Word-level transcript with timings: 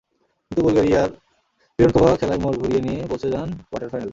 কিন্তু 0.45 0.61
বুলগেরিয়ার 0.65 1.09
পিরোনকোভা 1.79 2.11
খেলার 2.17 2.39
মোড় 2.39 2.55
ঘুড়িয়ে 2.57 2.81
দিয়ে 2.81 2.99
পৌঁছে 3.07 3.27
যান 3.33 3.49
কোয়ার্টার 3.61 3.89
ফাইনালে। 3.89 4.09